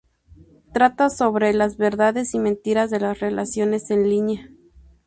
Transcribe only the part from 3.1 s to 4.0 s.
relaciones